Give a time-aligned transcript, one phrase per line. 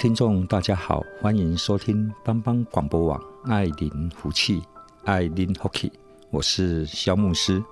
[0.00, 4.62] 听众，大家好，欢迎收听帮帮广播网爱林福气，
[5.04, 5.92] 爱邻福气，
[6.30, 7.62] 我是萧牧师。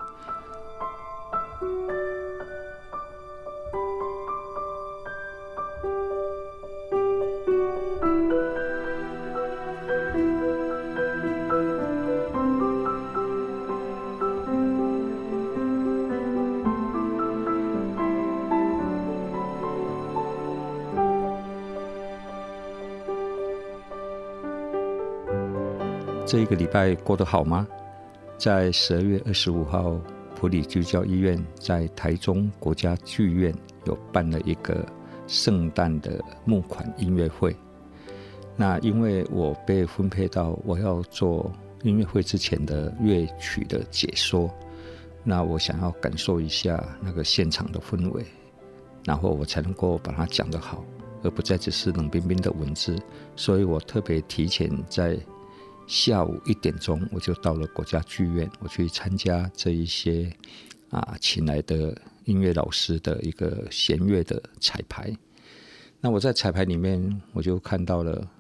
[26.29, 27.67] 这一个礼拜过得好吗？
[28.37, 29.99] 在十二月二十五号，
[30.37, 33.51] 普里基督教医院在台中国家剧院
[33.87, 34.87] 有办了一个
[35.27, 37.57] 圣诞的募款音乐会。
[38.57, 41.51] 那因为我被分配到我要做
[41.83, 44.51] 音乐会之前的乐曲的解说，
[45.25, 48.23] 那我想要感受一下那个现场的氛围，
[49.07, 50.85] 然后我才能够把它讲得好，
[51.23, 52.99] 而不再只是冷冰冰的文字。
[53.35, 55.19] 所以我特别提前在。
[55.89, 60.31] 下午一点钟，我就到了国家剧院，我去参加这一些
[60.91, 65.11] 啊，请来的音乐老师的一个弦乐的彩排。
[65.99, 68.31] 那我在彩排里面，我就看到了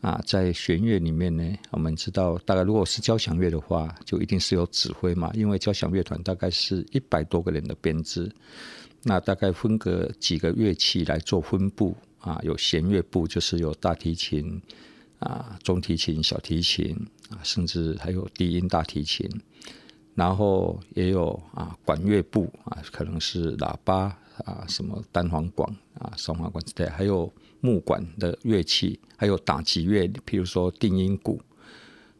[0.00, 8.32] 啊，在弦乐里面呢，我们知道，大概如果是交响乐的话，就一定是有指挥嘛，因为交响乐团大概是一百多个人的编制，
[9.02, 14.62] 那大概分隔几个乐器来做分部啊，有弦乐部，就是有大提琴。
[15.18, 16.94] 啊，中提琴、小提琴
[17.30, 19.28] 啊，甚至还有低音大提琴，
[20.14, 25.66] 然后也有啊管乐部啊，可能是喇叭啊，什么单簧管
[25.98, 31.40] 啊、双簧管之类，还有木管的乐器，还有打击乐，譬如说定音鼓。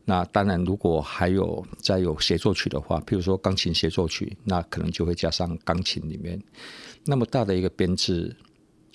[0.09, 6.41] 那当然，如果还有再有协奏曲的话，譬如说钢琴协奏曲，那可能就会加上钢琴里面
[7.05, 8.35] 那么大的一个编制。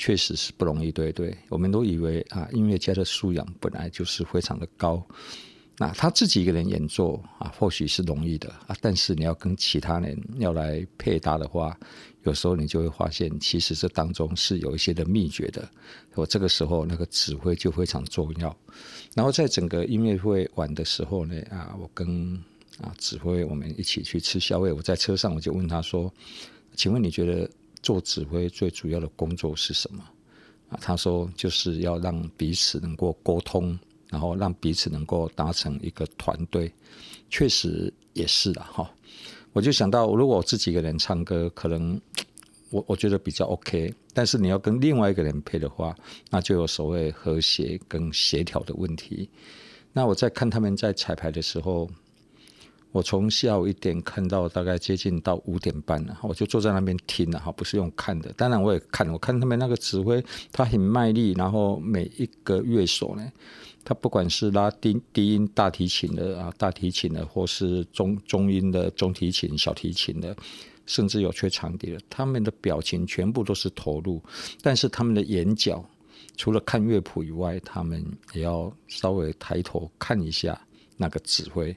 [0.01, 5.06] 确实是不容易，对对，我们都以为啊，音乐家的素养本来就是非常的高。
[5.78, 11.78] 那他自己一个人演奏啊，或许是容易的啊，但是你要跟其他人要来配搭的话，
[12.23, 15.69] 有时候你就会发现，其实这当中是有一些的秘诀的。
[16.16, 18.57] 我这个时候那个指挥就非常重要。
[19.13, 22.35] 然后在整个音乐会完的时候呢，啊，我跟
[22.79, 26.12] 啊指挥我们一起去吃宵夜，我在车上我就问他说
[26.75, 27.47] ：“请问你觉得？”
[27.81, 30.03] 做指挥最主要的工作是什么？
[30.69, 33.78] 啊，他说就是要让彼此能够沟通，
[34.09, 36.72] 然后让彼此能够达成一个团队。
[37.30, 38.90] 确实也是的哈。
[39.53, 42.00] 我就想到，如果我自己一个人唱歌，可能
[42.69, 45.96] 我我觉得比较 OK，但是你要跟另外一个人配的话，
[46.30, 49.30] 那就有所谓和谐跟协调的问题。
[49.92, 51.90] 那我在看他们在彩排的时候。
[52.91, 58.34] 我从下午一点看到大概接近到五点半了，我就坐在那边听了哈，不是用看的。
[58.34, 60.22] 当然我也看，我看他们那个指挥，
[60.52, 63.31] 他很卖力，然后每一个乐手呢，
[63.85, 70.35] 他不管是拉低低音大提琴的啊，大提琴的，或是中中音的中提琴、小提琴的，
[70.85, 74.22] 甚至有吹长笛的，他们的表情全部都是投入，
[74.62, 75.81] 但是他们的眼角
[76.35, 80.59] 除了看乐谱以外，他们也要稍微抬头看一下
[80.97, 81.74] 那个指挥。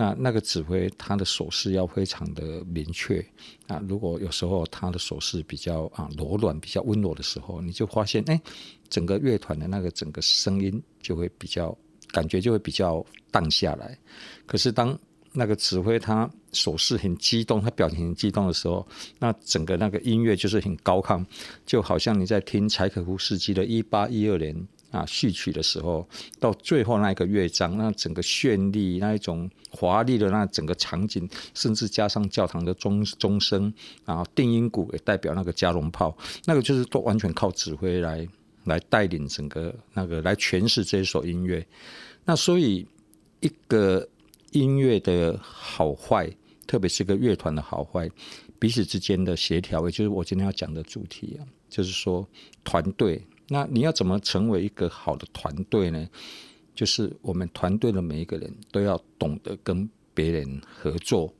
[0.00, 3.18] 那那个指挥他的手势要非常的明确
[3.66, 8.40] 啊，如果有时候他的手势比较啊柔软、比较温柔的时候，你就发现哎，
[8.88, 11.76] 整个乐团的那个整个声音就会比较
[12.12, 13.98] 感觉就会比较荡下来。
[14.46, 14.96] 可是当
[15.32, 18.86] 那个指挥他手势很激动，他表情很激动的时候，
[19.18, 21.26] 那整个那个音乐就是很高亢，
[21.66, 24.54] 就好像你在听柴可夫斯基的《一八一二年》。
[24.90, 26.08] 啊，序曲的时候，
[26.40, 33.70] 到最后那一个乐章，那整个绚丽，那一种华丽的那整个场景，甚至加上教堂的钟钟声，
[34.06, 38.26] 然后定音鼓也代表那个加农炮，那个就是都完全靠指挥来
[38.64, 41.66] 来带领整个那个来诠释这一首音乐。
[42.24, 42.86] 那所以
[43.40, 44.08] 一个
[44.52, 46.30] 音乐的好坏，
[46.66, 48.10] 特别是个乐团的好坏，
[48.58, 52.26] 彼此之间的协调，也就是我今天要讲的主题啊，就是说
[52.64, 53.22] 团队。
[53.48, 56.08] 那你要怎么成为一个好的团队呢？
[56.74, 61.34] 就是我们团队的每一个人都要懂得跟别人合作。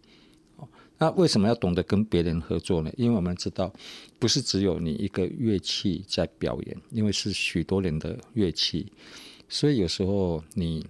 [1.00, 2.90] 那为什么要懂得跟别人合作呢？
[2.96, 3.72] 因为我们知道，
[4.18, 8.90] 不是只有你一个乐器在表演，因为是许多人的乐器，
[9.48, 10.84] 所以有时候你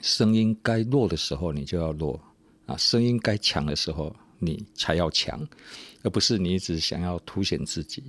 [0.00, 2.20] 声音该弱的时候，你就要弱
[2.66, 5.46] 啊；声音该强的时候，你才要强，
[6.02, 8.02] 而不是你一直想要凸显自己。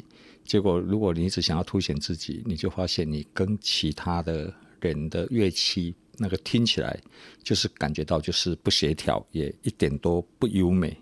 [0.43, 6.99] 结果，如果你一直想要凸显自己，你就发现你跟其他的人的乐器那个听起来，
[7.41, 10.95] 就是感觉到就是不协调，也一点都不优美。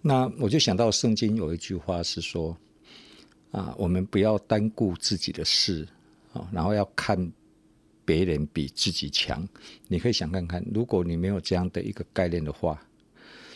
[0.00, 2.56] 那我就想到圣经有一句话是说，
[3.50, 5.86] 啊，我们不要单顾自己的事
[6.32, 7.30] 啊，然后要看
[8.04, 9.46] 别人比自己强。
[9.88, 12.82] 你可以想看看，如果你没有这样的一个概念的话，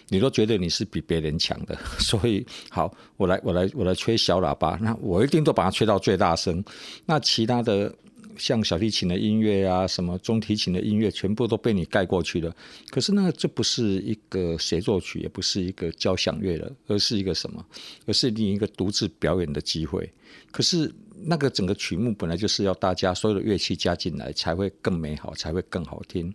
[0.09, 6.65] 你都觉得你是比别人强的， 所以好，我来，我来，我来吹小喇叭，那我一定都把它吹到最大声。
[7.07, 7.95] 那其他的。
[8.37, 12.53] 像小提琴的音乐啊，什么中提琴的音乐，全部都被你盖过去了。
[12.91, 17.65] 可是呢，这不是一个协奏曲，也不是一个交响乐了，而是一个什么？
[18.07, 20.13] 而是另一个独自表演的机会。
[20.51, 20.93] 可是
[21.27, 26.33] 那个整个曲目本来就是要大家所有的乐器加进来，才会更美好，才会更好听。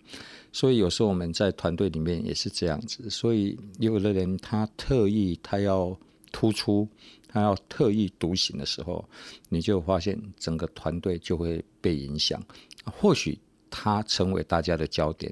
[0.52, 3.10] 所以有时候我们在团队里面也是这样子。
[3.10, 5.98] 所以有的人他特意他要
[6.32, 6.88] 突出。
[7.32, 9.08] 他要特立独行的时候，
[9.50, 12.44] 你就发现整个团队就会被影响。
[12.86, 13.38] 或许
[13.70, 15.32] 他成为大家的焦点，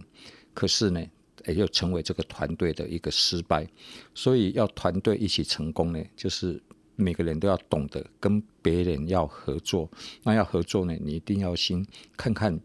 [0.53, 1.03] 可是呢，
[1.47, 3.67] 也就成为这个团队的一个失败。
[4.13, 6.61] 所以要团队一起成功呢，就是
[6.97, 9.89] 每个人都要懂得跟别人要合作。
[10.23, 11.85] 那要合作呢，你一定要先
[12.17, 12.59] 看看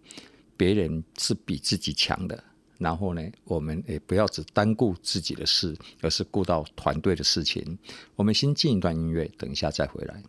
[0.57, 2.43] 别人是比自己强的。
[2.79, 7.79] 然后呢，我们也不要只单顾自己的事，而是顾到团队的事情。
[8.17, 10.21] 我们先进一段音乐，等一下再回来。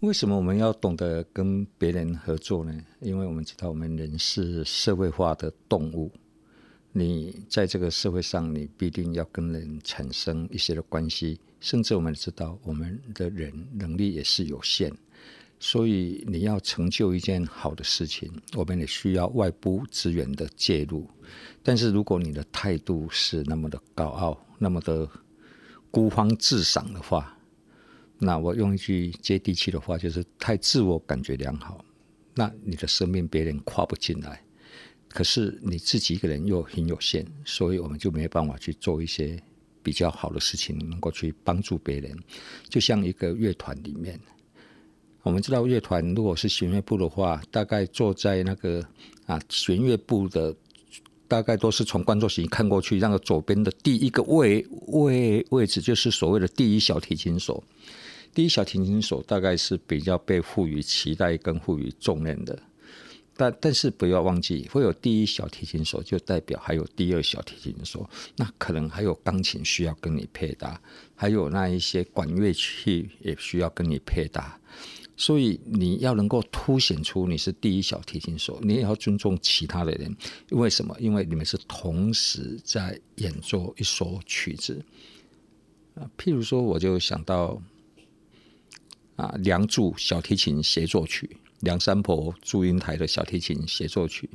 [0.00, 2.72] 为什么我们要懂得跟别人合作呢？
[3.00, 6.10] 因为我们知道我们人是社会化的动物，
[6.90, 14.90] 你在这个社会上，你必定要跟人产生一些的关系，甚至我们知道我们的人能力也是有限，
[15.58, 21.06] 所以你要成就一件好的事情，我们也需要外部资源的介入。
[21.62, 25.06] 但是如果你的态度是那么的高傲，那么的
[25.90, 27.36] 孤芳自赏的话，
[28.22, 31.82] 那我用一句接地气的话，就是太自我感觉良好。
[32.34, 34.42] 那你的生命别人跨不进来，
[35.08, 39.42] 可是你自己一个人又很有限，所以我们就没办法去做一些
[39.82, 42.14] 比较好的事情，能够去帮助别人。
[42.68, 44.20] 就像一个乐团里面，
[45.22, 48.86] 我们知道乐团如果是弦乐部的话，大概坐在那个
[49.24, 50.54] 啊弦乐部的，
[51.26, 57.64] 大概都是从观众席看过去，那个左边的第一个位位位置，就是所谓的第一小提琴手。
[58.32, 62.62] 第一小提琴手大概是比较被赋予期待跟赋予重任的，
[63.36, 70.80] 但但是不要忘记，会有第一小提琴手，就代表还有第二小提琴手，那可能还有钢琴需要跟你配搭，
[71.16, 74.60] 还有那一些管乐器也需要跟你配搭，
[75.16, 80.16] 所以你要能够凸显出你是第一小提琴手，你也要尊重其他的人，
[80.50, 80.96] 为什么？
[81.00, 84.80] 因为你们是同时在演奏一首曲子
[85.96, 87.60] 啊，譬如说，我就想到。
[89.20, 91.28] 啊，《梁祝》小提琴协奏曲，
[91.60, 94.26] 梁山伯祝英台的小提琴协奏曲，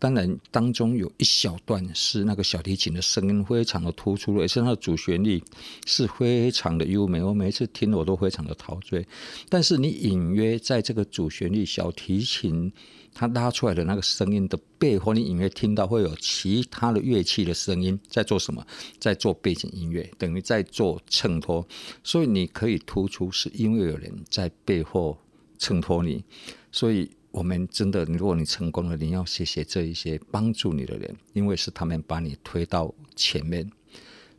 [0.00, 5.40] 当然当中有一小段是那个小提琴的声音非常的突出，而且它的主旋律
[5.86, 9.06] 是非常的优美，我每次听我都非常的陶醉。
[9.48, 12.72] 但是你隐约在这个主旋律小提琴。
[13.14, 18.66] 他拉出来的那个声音的背后，你隐约听到会有其他的乐器的声音在做什么？
[18.98, 21.66] 在做背景音乐，等于在做衬托。
[22.02, 25.16] 所以你可以突出，是因为有人在背后
[25.58, 26.24] 衬托你。
[26.72, 33.70] 所以我们真的，如果你成功了，你要谢谢这一些帮助你的人，因为是他们把你推到前面。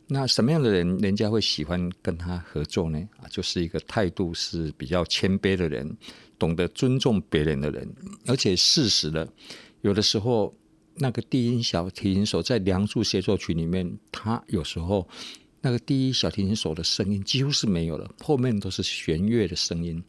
[0.08, 3.08] 那什么样的人，人家会喜欢跟他合作呢？
[3.16, 5.96] 啊，就是一个态度是比较谦卑的人。
[6.38, 7.88] 懂得尊重别人的人，
[8.26, 9.28] 而且事实的，
[9.80, 10.54] 有的时候
[10.96, 15.06] 那个第一小提琴手在《梁祝》协奏曲里面，他有时候
[15.60, 20.02] 那个第一小提琴手的声音几乎是没有了，后面都是弦乐的声音。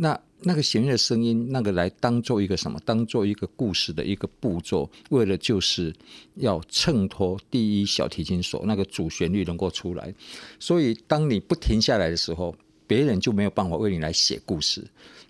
[0.00, 2.78] 那那个弦乐的声音，那个来当做一个什么？
[2.84, 5.92] 当做一个故事的一个步骤，为了就是
[6.36, 10.14] 要衬托第一小提琴手那个主旋律能够出来。
[10.60, 12.54] 所以，当你不停下来的时候，
[12.88, 14.84] 别人就没有办法为你来写故事。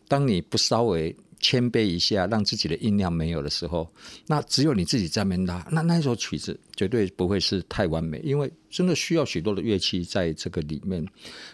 [0.09, 3.87] 当你不稍微谦卑一下，让自己的音量没有的时候，
[4.27, 11.07] 那只有你自己在那边拉，那那一首曲子绝对不会是太完美，因为真的需要许多的乐器在这个里面。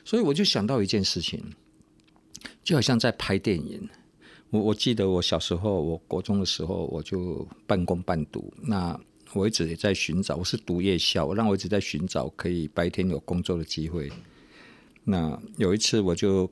[0.04, 1.42] 所以我就想到一件事情，
[2.62, 3.88] 就好像在拍电影。
[4.50, 8.52] 我我记得我小时候，我国中的时候，我就半工半读。
[8.62, 8.98] 那
[9.32, 14.08] 我一直也在寻找，我是读夜校，我让我一直在寻找可以白天有工作的机会。
[15.04, 16.50] 那有一次我就。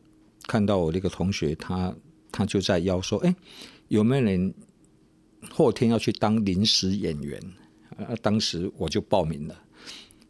[0.49, 1.95] 看到我那个同学，他
[2.33, 3.33] 他就在邀说：“哎，
[3.87, 4.53] 有没有人
[5.49, 7.41] 后天要去当临时演员？”
[7.97, 9.57] 啊，当时我就报名了，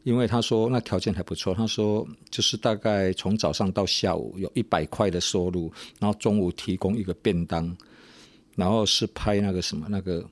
[0.02, 1.54] 因为他说那条件还不错。
[1.54, 7.74] 他说就是大概从早上到下午有一百块的收入，然后中午提供一个便当，
[8.54, 10.22] 然后是拍那个什么那个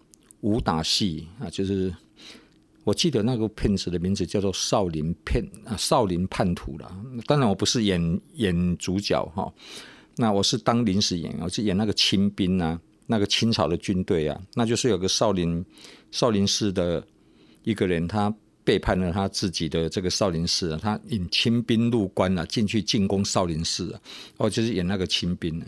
[0.42, 1.90] 武打戏啊，就是
[2.84, 6.90] 我记得那个片子的名字叫做《少林片》啊，《少林叛徒》了。
[7.26, 9.52] 当然我不是演演主角哈。
[10.16, 15.64] 那我是当临时演员，我是演那个清兵啊，那个清朝的军队啊，那就是有个少林
[16.10, 17.02] 少林寺的
[17.62, 18.34] 一个人，他
[18.64, 24.00] 背叛了他自己的这个少林寺，他引清兵入关了，进去进攻少林寺啊，
[24.38, 25.62] 哦，就是演那个清兵。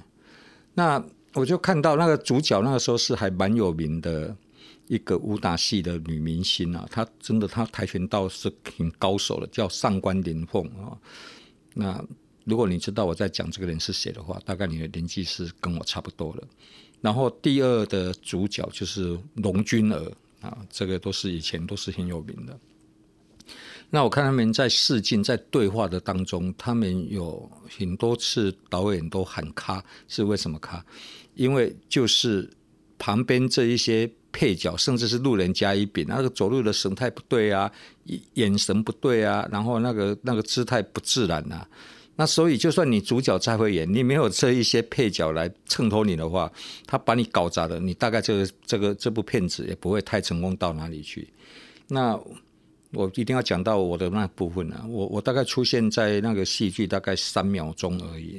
[0.75, 1.03] 那
[1.35, 4.37] 我就看到那个主角，那个时候是还蛮有名的
[4.95, 10.99] 一个武打戏的女明星啊，她真的她跆拳道是挺高手的，叫上官灵凤啊，
[11.75, 12.05] 那。
[12.45, 16.43] 如果你知道我在讲这个人是谁的话，大概你的年纪是跟我差不多了。
[17.01, 22.59] 然后第二的主角就是龙君儿啊，这个都是以前都是很有名的。
[23.91, 30.85] 那我看他们在试镜在对话的当中，他们有很多次导演都喊卡，是为什么卡？
[31.37, 32.51] 因为就是
[32.99, 37.71] 旁边这一些配角，甚至是路人甲乙丙，那个走路的神态不对啊，
[38.35, 41.67] 眼神不对啊，然后那个那个姿态不自然啊。
[42.15, 46.51] 那所以，就算你主角再会演，你没有这一些配角来衬托你的话，
[46.87, 51.27] 他把你搞砸了，你大概这个这个这部片子也不会太成功到哪里去。
[51.89, 52.19] 那
[52.93, 58.39] 我一定要讲到我的那部分啊，我我大概出现在那个戏剧大概三秒钟而已。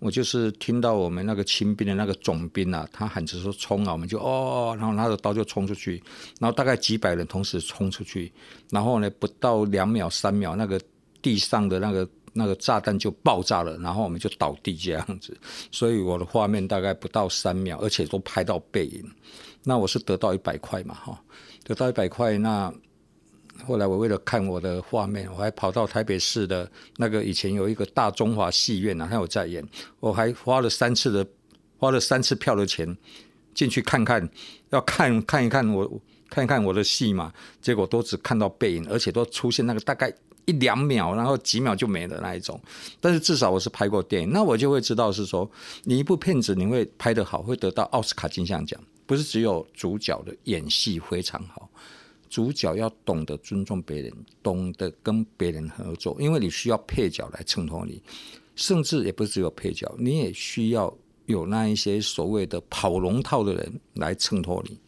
[0.00, 6.02] 我就是听到我们那个清兵的那个总兵啊，他喊着说冲啊，我们就哦，然后拿着刀就冲出去，
[6.38, 8.32] 然后大概几百人同时冲出去，
[8.70, 10.80] 然后呢，不到两秒三秒，那个
[11.20, 15.36] 地上的那个那个炸弹就爆炸了，然后我们就倒地这样子，
[15.72, 19.04] 所以我的画面大概不到三秒，而且都拍到背影，
[19.64, 21.20] 那我是得到一百块嘛哈，
[21.64, 22.72] 得到一百块那。
[23.66, 29.66] 后来我为了看我的画面，我还跑到台北市的那个以前有一个大中华戏院啊，还有在演，
[30.00, 31.26] 我还花了三次的
[31.76, 32.96] 花了三次票的钱
[33.54, 34.26] 进去看看，
[34.70, 40.12] 要看看一看我看一看我的戏嘛，结果都只看到背影，而且都出现那个大概
[40.46, 42.58] 一两秒，然后几秒就没了那一种。
[43.00, 45.50] 但是至少我是拍过电影，那我就会知道是说，
[45.84, 51.68] 你一部片子你会拍得好，会得到奥斯卡金像奖，不是只有主角的演戏非常好。
[52.28, 54.12] 主角要懂得尊重别人，
[54.42, 58.02] 懂得跟别人合作，因为你需要配角来衬托你，
[58.56, 60.94] 甚至也不只有配角，你也需要
[61.26, 64.78] 有那一些所谓的跑龙套的人来衬托你。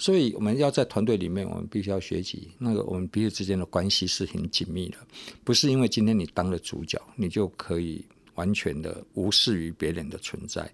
[0.00, 4.98] 所以我们要在团队里面，我们必须要学习那个我们彼此之间的关系是很紧密的，
[5.42, 8.04] 不是因为今天你当了主角，你就可以
[8.36, 10.70] 完全的无视于别人的存在。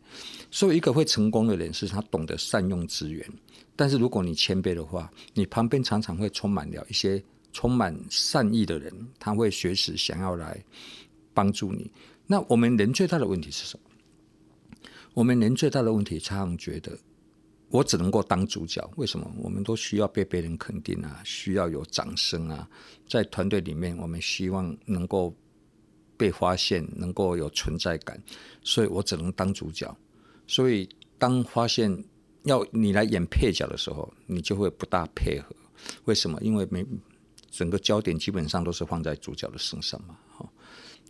[0.50, 3.26] 所以一个会成功的人，是他懂得善用资源。
[3.76, 10.62] 但是如果你谦卑的话，你旁边常常会充满了一些 充满善意的人，他会随时想要来
[11.32, 11.90] 帮助你。
[12.26, 14.88] 那我们人最大的问题是什么？
[15.12, 16.98] 我们人最大的问题常常觉得
[17.68, 18.88] 我只能够当主角。
[18.96, 19.30] 为什么？
[19.38, 22.68] 我们都需要被别人肯定啊，需要有掌声啊。
[23.08, 25.34] 在团队里面，我们希望能够
[26.16, 28.20] 被发现，能够有存在感，
[28.62, 29.96] 所以我只能当主角。
[30.46, 32.04] 所以当发现。
[32.44, 35.54] 要你来演配角的时候，你就会不大配合。
[36.04, 36.38] 为什么？
[36.40, 36.86] 因为没
[37.50, 40.16] 整个焦点基本上都是放在主角的身上嘛。
[40.38, 40.48] 哈，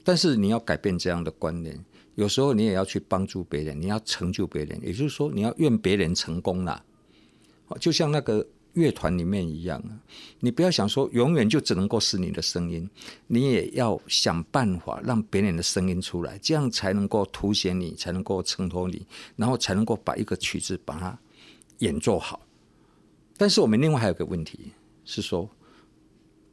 [0.03, 1.79] 但是你要改变这样的观念，
[2.15, 6.85] 有时候你也要去帮助别人，你要成就别人，也就是说，你要愿别人成功啦。
[7.79, 8.47] 就像那个。
[8.75, 9.95] 乐团里面一样啊，
[10.41, 12.91] 你不要想说永远就只能够是你的声音，
[13.29, 21.17] 你也要想办法让别人的声音出来，这样才能够凸显你，才能够衬托你，然后才能够把一个曲子把它
[21.79, 22.41] 演奏好。
[23.37, 24.73] 但是我们另外还有个问题
[25.05, 25.49] 是说，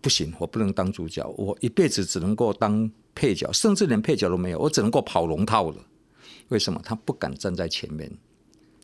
[0.02, 5.78] 不行，我不能当主角，我一辈子只能够当配角，甚至连配角都没有，我只能够跑龙套了。
[6.50, 6.82] 为什么？
[6.84, 8.12] 他不敢站在前面。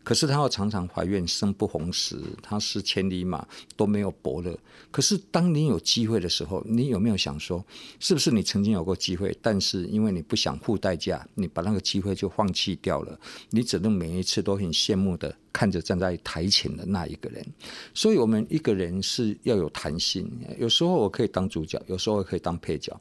[0.07, 4.57] 可是他要常常怀怨生不逢时，他是千里马都没有伯乐。
[4.89, 7.61] 可是当你有机会的时候，你有没有想说，
[7.99, 13.19] 是不是你曾经有过机会，但是因为你不想付代价，你把那个机会就放弃掉了？
[13.49, 17.45] 你只能每一次都很羡慕的看着站在台前的那一个人。
[17.93, 20.31] 所以，我们一个人是要有弹性。
[20.57, 22.97] 有时候我可以当主角，有时候我可以当配角，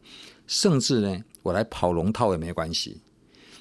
[0.48, 3.00] 甚至呢，我来跑龙套也没关系。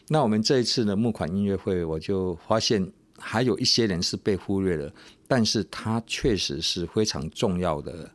[0.07, 2.91] 那我们这一次的募款音乐会，我就发现。
[3.17, 4.93] 还有一些人是被忽略了，
[5.27, 8.11] 但是他确实是非常重要的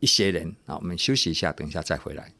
[0.00, 0.54] 一些人。
[0.66, 2.32] 啊我们休息一下，等一下再回来。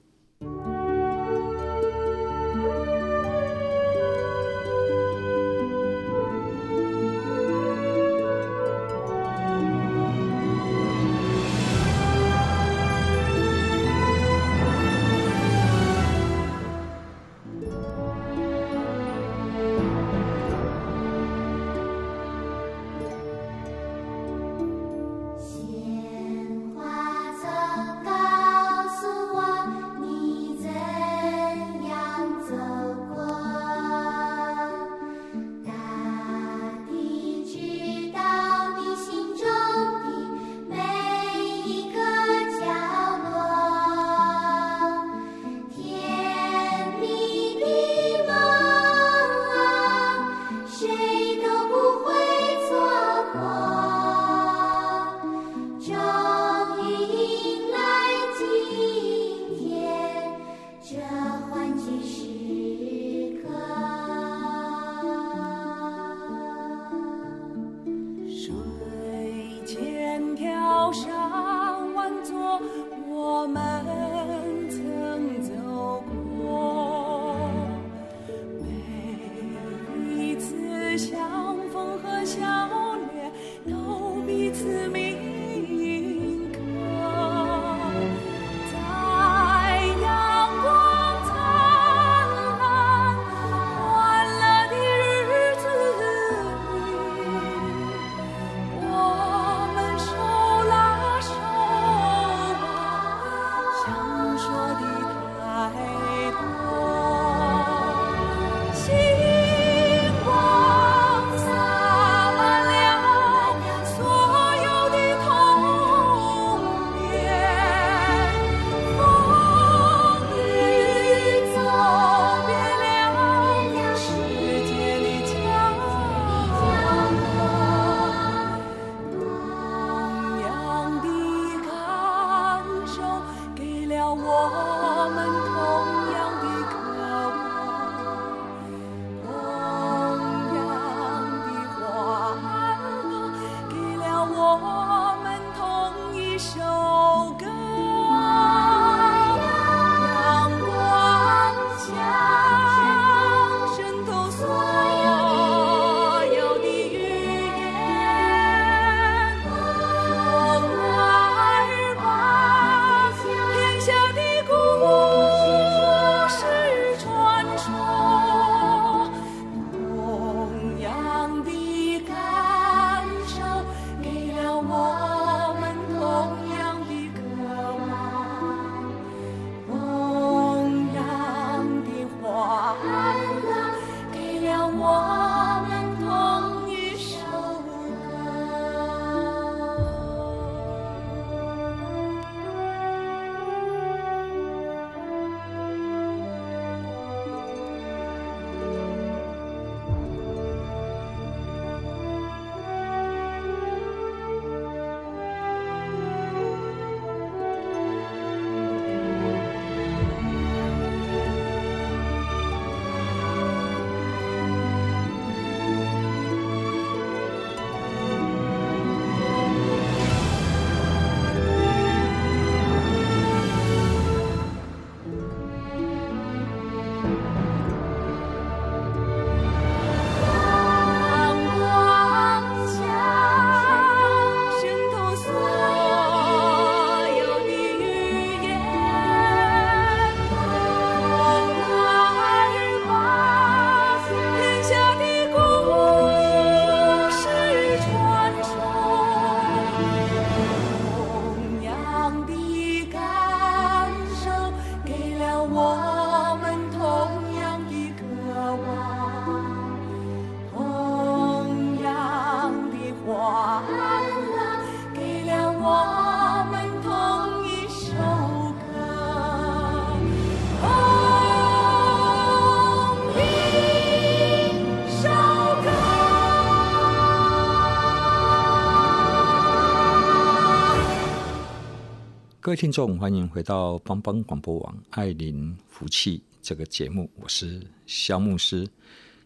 [282.52, 288.68] 各位听众，欢迎回到帮帮广播网爱邻福气这个节目，我是肖牧师。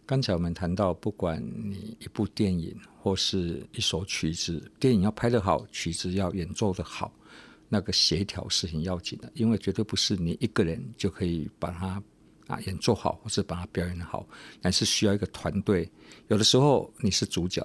[0.07, 7.12] 刚才我们谈到，不管你一部电影或是一首曲子，电影要拍得好，曲子要演奏得好，
[7.69, 12.01] 那个协调是很要紧的，因为绝对不是你一个人就可以把它
[12.47, 14.25] 啊演奏好，或是把它表演好，
[14.62, 15.91] 还是需要一个团队。
[16.29, 17.61] 有的时候你是主角。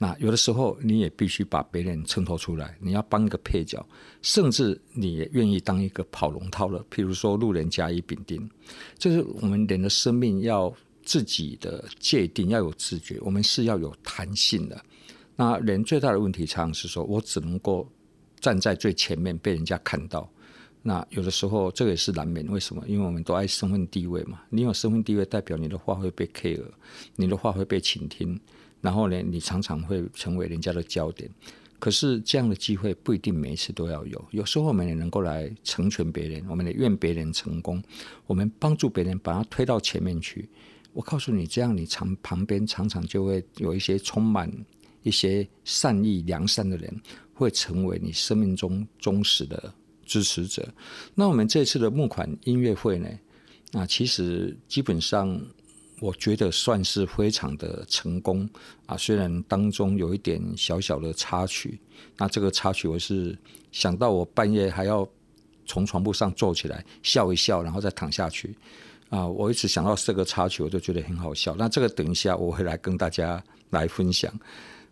[0.00, 3.84] 那有的时候你也必须把别人衬托出来，你要帮一个配角，
[4.22, 6.84] 甚至你也愿意当一个跑龙套了。
[6.88, 8.48] 譬如说路人甲乙丙丁，
[8.96, 14.80] 就是我们人的生命要自己的界定，要有自觉，我们是要有弹性的。
[15.34, 17.90] 那人最大的问题常常是说，我只能够
[18.38, 20.30] 站在最前面被人家看到。
[20.80, 22.84] 那有的时候这个也是难免，为什么？
[22.86, 24.42] 因为我们都爱身份地位嘛。
[24.48, 26.64] 你有身份地位，代表你的话会被 care，
[27.16, 28.40] 你的话会被倾听。
[28.80, 31.30] 然后呢，你常常会成为人家的焦点。
[31.80, 34.24] 可是这样的机会不一定每一次都要有。
[34.32, 37.80] 有时候我们也能够来成全别人，我们也愿别人成功，
[38.26, 40.48] 我们帮助别人，把他推到前面去。
[40.92, 44.50] 我告诉你，这样你常旁边常常就会有一些充满
[45.04, 47.00] 一些善意、良善的人，
[47.32, 49.72] 会成为你生命中忠实的
[50.04, 50.68] 支持者。
[51.14, 53.08] 那我们这次的募款音乐会呢？
[53.70, 55.40] 啊，其实基本上。
[56.00, 58.48] 我觉得算是非常的成功
[58.86, 61.78] 啊，虽然当中有一点小小的插曲，
[62.16, 63.36] 那这个插曲我是
[63.72, 65.08] 想到我半夜还要
[65.66, 68.56] 从床铺上坐起来笑一笑，然后再躺下去
[69.10, 71.54] 啊，我一直想到这个插曲，我就觉得很好笑。
[71.58, 74.32] 那这个等一下我会来跟大家来分享。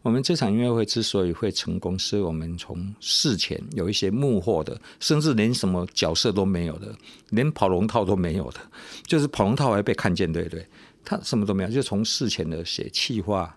[0.03, 6.95] 我们这场音乐会之所以会成功，是我们从事前有一些幕后的，甚至连什么角色都没有的，
[7.31, 8.61] 连跑龙套都没有的，
[9.05, 10.65] 就是跑龙套还被看见，对不对？
[11.07, 13.57] 他什么都没有，就从事前的写企划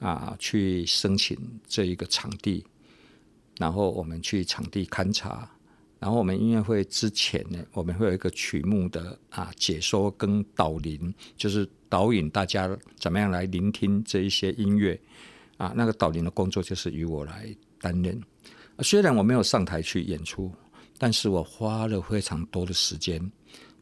[0.00, 1.34] 啊，去申请
[1.66, 2.62] 这一个场地，
[3.58, 5.50] 然后我们去场地勘察，
[5.98, 15.00] 然后我们音乐会之前呢，我们会有一个曲目的啊解说跟导聆，就是导引大家怎么样来聆听这一些音乐。
[15.56, 18.18] 啊，那个导聆的工作就是由我来担任。
[18.78, 20.50] 虽然我没有上台去演出，
[20.96, 23.20] 但是我花了非常多的时间，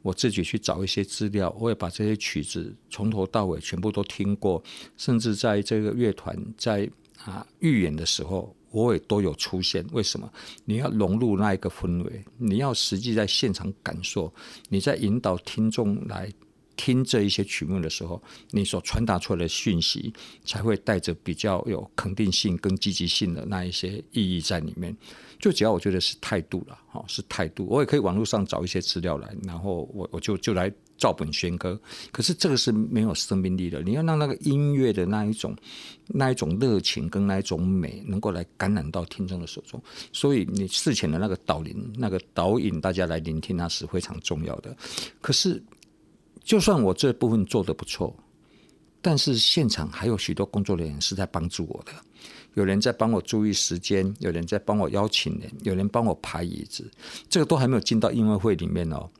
[0.09, 4.62] 我自己去找一些资料，我也把这些曲子从头到尾全部都听过，
[4.97, 6.88] 甚至在这个乐团在
[7.27, 9.85] 啊预演的时候，我也都有出现。
[9.92, 10.33] 为什么？
[10.64, 14.33] 你要融入那一个氛围，你要实际在现场感受，
[14.71, 16.33] 你在引导听众来。
[16.79, 20.11] 听这一些曲目的时候，你所传达出来的讯息
[20.47, 24.97] 才会带着比较有肯定性跟积极性的那一些意义在里面。
[25.41, 27.67] 最主要我觉得是态度了，哈，是态度。
[27.69, 31.79] 我也可以网络上找一些资料来，然后我我就就来照本宣科。
[32.11, 33.81] 可是这个是没有生命力的。
[33.83, 35.57] 你要让那个音乐的那一种
[36.07, 39.81] 那一种热情跟那一种美，能够来感染到听众的手中。
[40.12, 44.77] 所以你事前的那个导聆、那个导引大家来聆听，那是非常重要的。
[45.21, 45.62] 可是。
[46.48, 48.16] 就算我这部分做得不错，
[49.02, 51.92] 但是现场还有许多工作人员是在帮助我的，
[52.54, 56.90] 有人在帮我注意时间，有人在帮我邀请人，有人帮我排椅子，
[57.28, 59.11] 这个都还没有进到音乐会里面哦。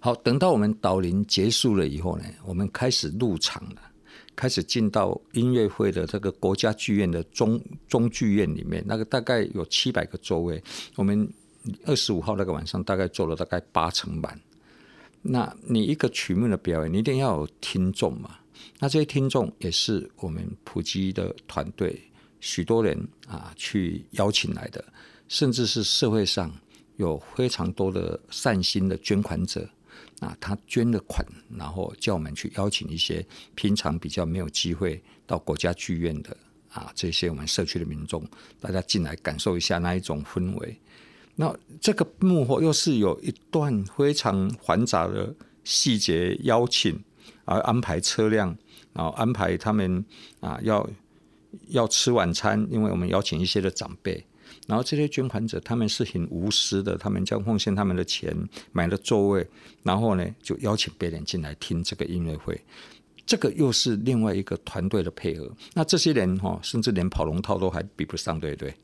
[0.00, 3.82] 好，等到我们导聆结束了以后呢，我们开始入场了，
[4.34, 10.62] 开始进到音乐会的这个国家剧院的中中剧院里面，那个大概有七百个座位，
[10.96, 11.30] 我们
[11.84, 14.40] 二十五号那个晚上大概坐了大概八成满。
[15.26, 18.36] 那你一个曲目的表演，你一定要有听众嘛？
[18.78, 21.98] 那这些听众也是我们普及的团队，
[22.40, 24.84] 许多人啊去邀请来的，
[25.26, 26.52] 甚至是社会上
[26.96, 29.66] 有非常多的善心的捐款者
[30.20, 36.36] 啊，他捐了款，然后叫我们去邀请一些平常比较没有机会到国家剧院的
[36.68, 38.22] 啊这些我们社区的民众，
[38.60, 40.78] 大家进来感受一下那一种氛围。
[41.36, 46.98] 那这个幕后又是有一段非常繁杂的细节邀请，
[47.44, 48.56] 而安排车辆，
[48.92, 50.04] 然后安排他们
[50.40, 50.88] 啊要
[51.68, 54.24] 要吃晚餐，因为我们邀请一些的长辈，
[54.66, 58.36] 然后这些捐款者他们是很无私的，他们将奉献他们的钱
[58.72, 59.46] 买了座位，
[59.82, 62.60] 然后呢就邀请别人进来听这个音乐会。
[63.26, 68.74] 这个又是另外一个团队的配合，那这些人哈，甚至连跑龙套都还比不上，对不对？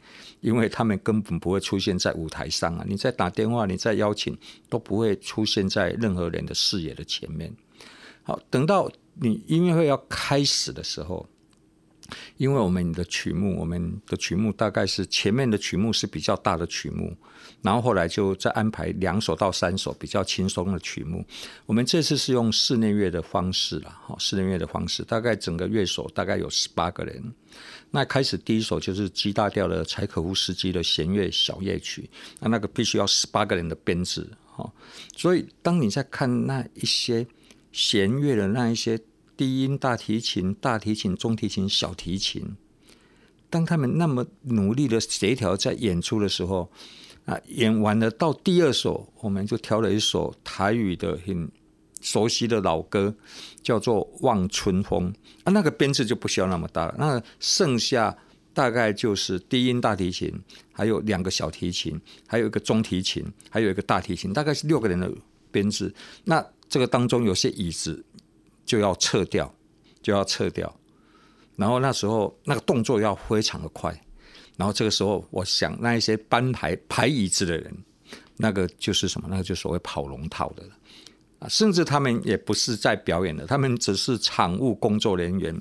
[0.40, 2.84] 因为他们根本不会出现在舞台上啊！
[2.88, 4.36] 你在打电话，你在邀请，
[4.70, 7.52] 都不会出现在任何人的视野的前面。
[8.22, 11.28] 好，等到你音乐会要开始的时候，
[12.38, 17.14] 因为我们的曲目，我们的曲目大概是前面的曲目是比较大的曲目，
[17.62, 21.24] 然后后来就再安排两首到三首比较轻松的曲目。
[21.66, 27.32] 我们这次是用室内乐的方式了，哈，室内乐的方式，大概整个乐手大概有十八个人。
[27.90, 32.08] 那开始第一首就是 G 大调的柴可夫斯基的弦乐小夜曲，
[32.40, 34.72] 那那个必须要十八个人的编制，哈。
[35.16, 37.26] 所以当你在看那一些
[37.72, 39.00] 弦乐的那一些。
[39.36, 42.58] 低音大提琴、大提琴、中提琴、小提琴，
[43.48, 46.70] 当他们那么努力的协调在演出的时候，
[47.24, 51.50] 啊，演完了到第二首，我们就挑了一首台语的很
[52.00, 53.14] 熟悉的老歌，
[53.62, 55.12] 叫做《望春风》
[55.44, 58.16] 啊，那个编制就不需要那么大了，那剩下
[58.52, 60.32] 大概就是低音大提琴，
[60.72, 65.10] 还有两个小提琴，还有一个中提琴，还有一个大提琴，大概是六个人的
[65.50, 65.94] 编制。
[66.24, 68.04] 那这个当中有些椅子。
[68.66, 69.52] 就要撤掉，
[70.00, 70.72] 就要撤掉，
[71.56, 73.92] 然后那时候那个动作要非常的快，
[74.60, 77.74] 然后这个时候我想那一些搬排排椅子的人，
[78.36, 79.26] 那个就是什么？
[79.30, 80.70] 那个就所谓跑龙套的了
[81.38, 81.48] 啊！
[81.48, 85.58] 甚至他们也不是在表演的，他们只是场务工作人员，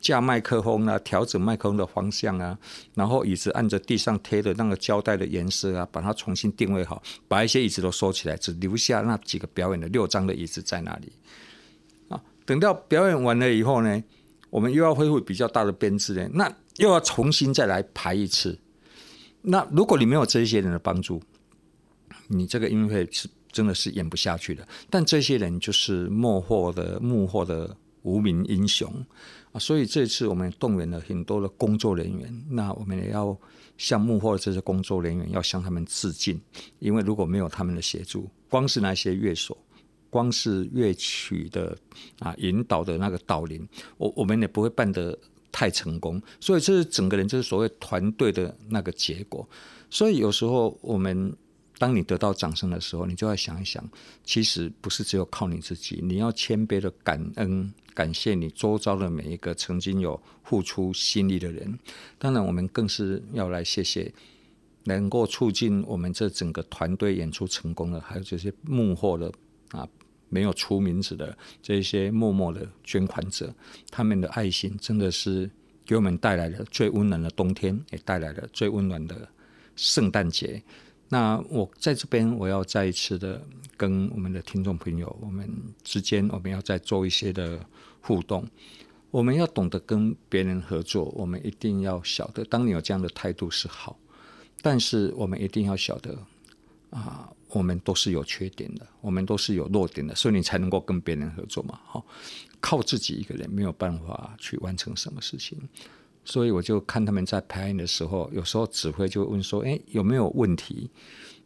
[0.00, 2.58] 架麦克风啊，调整麦克风的方向啊，
[2.94, 11.12] 然后椅子按着地上贴的那个胶带的颜色啊，把它重新定位好，把一些椅子都收起来，只留下那几个表演的六张的椅子在那里
[12.08, 12.20] 啊。
[12.44, 14.02] 等到表演完了以后呢，
[14.50, 18.58] 我们又要恢复比较大的编制呢，那又要重新再来排一次。
[19.42, 21.22] 那如果你没有这些人的帮助，
[22.26, 24.66] 你这个音乐会是真的是演不下去的。
[24.88, 28.92] 但这些人就是幕后的幕后的无名英雄
[29.52, 33.36] 啊，所以这次我们动员了很多的工作人员，那我们也要
[33.78, 36.40] 向幕后的这些工作人员要向他们致敬，
[36.78, 39.56] 因为如果没有他们的协助，光是那些乐手。
[40.12, 41.78] 光是乐曲的
[42.18, 43.64] 啊引导的那个导聆，
[43.96, 45.16] 我我们也不会办得
[45.52, 49.48] 太成功，所以这是整个人就是所谓团队的那个结果。
[49.90, 51.34] 所以有时候我们
[51.78, 53.82] 当你得到掌声的时候，你就要想一想，
[54.22, 61.78] 其实不是只有靠你自己，你要谦卑的感恩，感谢你周遭的每一个曾经有付出心力的人。
[62.18, 64.12] 当然，我们更是要来谢谢
[64.84, 69.32] 能够促进我们这整个团队演出成功的，还有这些幕后的
[69.70, 69.88] 啊。
[70.30, 73.52] 没有出名字的这些默默的捐款者，
[73.90, 75.50] 他们的爱心真的是
[75.84, 79.28] 给我们带来了最温暖的冬天，也带来了最温暖的
[79.76, 80.62] 圣诞节。
[81.08, 83.42] 那我在这边，我要再一次的
[83.76, 85.50] 跟我们的听众朋友，我们
[85.82, 87.58] 之间我们要再做一些的
[88.00, 88.48] 互动。
[89.10, 93.98] 我们要懂得跟别人合作，我们一定要晓得，当你有这样的态度是好，
[94.62, 96.16] 但是我们一定要晓得
[96.90, 97.30] 啊。
[97.52, 101.80] 我们都是有缺点的，我们都是有弱点的，所以你才能够跟别人合作嘛。
[101.84, 102.06] 好，
[102.60, 105.58] 靠自己一个人没有办法去完成什么事情，
[106.24, 110.88] 所以我就看他们在排练的时候，有时候指挥就问说：“哎，有没有问题？”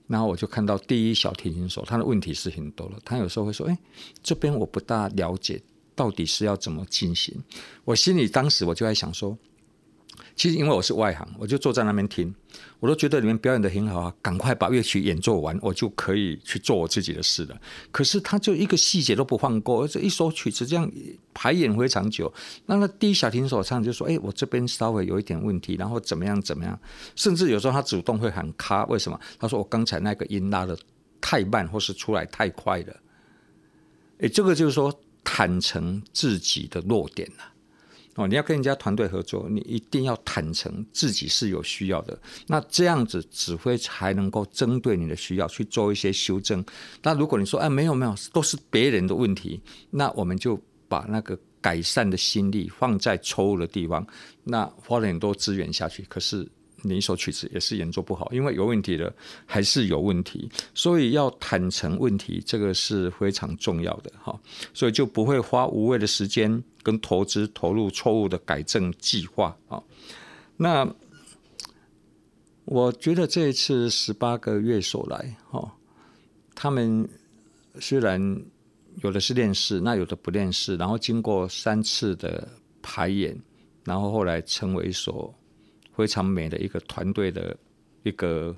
[0.06, 2.98] 然后我就看到第一小提琴手，他的问题是很多了。
[3.02, 3.78] 他有时候会说：“哎，
[4.22, 5.58] 这边我不大了解，
[5.94, 7.34] 到底是要怎么进行？”
[7.86, 9.34] 我心里当时我就在想说。
[10.36, 12.34] 其实因为我是外行，我就坐在那边听，
[12.80, 17.56] 我都觉得你们表演得很好啊，赶快把乐曲演奏完，我就可以去做我自己的事了。
[17.92, 20.90] 可是他就一个细节都不放过，这一首曲子这样
[21.32, 22.32] 排演非常久。
[22.66, 26.76] 那那第一小提手唱就说：“哎，我这边稍微有一点问题，然后怎么样怎么样。”
[27.14, 29.18] 甚至有时候他主动会喊卡，为什么？
[29.38, 30.76] 他说：“我刚才那个音拉得
[31.20, 32.96] 太慢，或是出来太快了。”
[34.18, 37.53] 哎，这个就是说坦诚自己的弱点了。
[38.16, 42.16] 哦，你要跟人家团队合作，你一定要坦诚自己是有需要的。
[42.46, 46.64] 那这样子指挥才能够针对你的需要去做一些修正。
[47.02, 49.60] 那如果你说，哎，没有没有，都是别人的问题，
[49.90, 54.06] 那我们就把那个改善的心力放在错误的地方，
[54.44, 56.48] 那花了很多资源下去，可是。
[56.86, 59.10] 你一首曲子也是演奏不好，因为有问题的
[59.46, 64.38] 还是有问题，所以要坦诚问题，这个是非常重要的哈。
[64.74, 69.82] 所以就不会花无谓的时间跟投资投入错误的改正计划啊。
[70.58, 70.86] 那
[72.66, 75.74] 我觉得这一次十八个乐手来哈，
[76.54, 77.08] 他们
[77.80, 78.20] 虽然
[79.02, 82.46] 有的是练试，那有的不练试，然后经过三次的
[82.82, 83.34] 排演，
[83.84, 85.34] 然后后来成为一首。
[85.96, 87.56] 非常美的一个团队的
[88.02, 88.56] 一个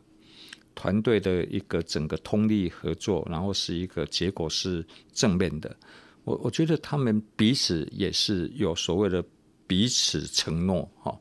[0.74, 5.76] 团队的一个整个通力合作，然后是一个结果是正面的。
[6.24, 9.24] 我我觉得他们彼此也是有所谓的
[9.66, 11.16] 彼此承诺哈，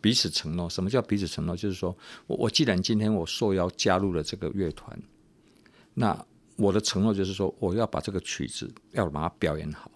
[0.00, 0.68] 彼此承诺。
[0.68, 1.56] 什么叫彼此承诺？
[1.56, 1.96] 就是说
[2.26, 5.00] 我我既然今天我受邀加入了这个乐团，
[5.94, 9.90] 那我的承诺就是说我要把这个曲子要把它表演好。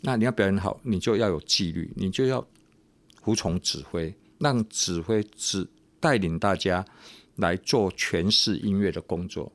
[0.00, 2.46] 那你要表演好，你就要有纪律，你就要。
[3.20, 5.66] 服从指挥，让指挥指
[6.00, 6.84] 带领大家
[7.36, 9.52] 来做诠释音乐的工作。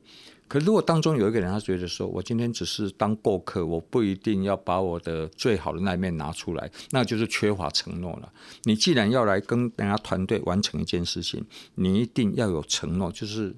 [0.48, 8.32] 可如果当中有一个人，他觉得说，我今天只是当过客，我不一定要把我的最好的那一面拿出来，那就是缺乏承诺了。
[8.64, 13.56] 你既然要来跟人家团队完成一件事情，你一定要有承诺，就是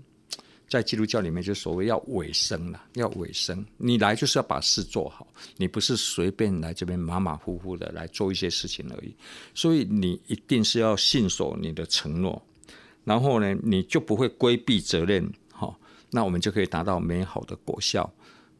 [0.67, 3.65] 在基督教里面，就所谓要尾声了，要尾声。
[3.77, 9.15] 你来就是要把事做好，你不是随便来这边马马虎虎的来做一些事情而已。
[9.53, 12.41] 所以你一定是要信守你的承诺，
[13.03, 15.31] 然后呢，你就不会规避责任。
[16.11, 18.09] 那我们就可以达到美好的果效。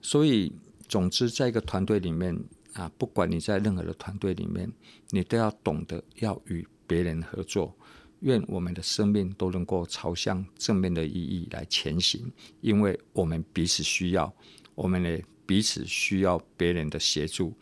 [0.02, 0.52] 所以，
[0.90, 2.38] 总之，在一个团队里面
[2.74, 4.70] 啊，不管你在任何的团队里面，
[5.12, 7.74] 你都要懂得要与别人合作。
[8.26, 14.34] 愿我们的生命都能够朝向正面的意义来前行，因为我们彼此需要，
[14.74, 17.54] 我们也彼此需要别人的协助。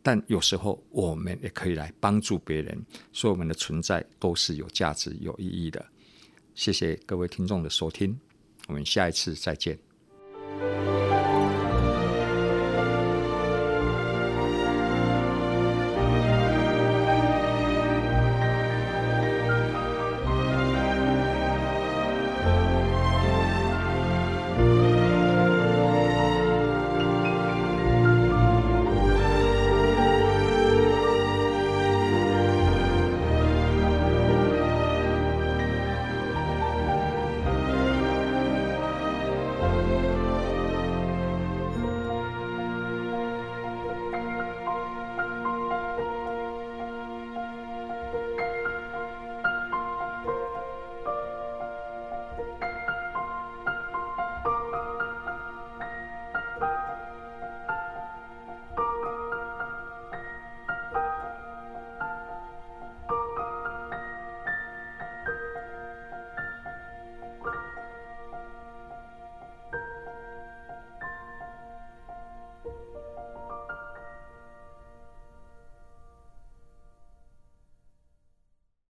[0.00, 5.84] 但有时候，我们也可以来帮助别人，所以我们的存在都是有价值、有意义的。
[6.54, 8.16] 谢谢各位听众的收听。
[8.68, 9.91] 我们下一次再见。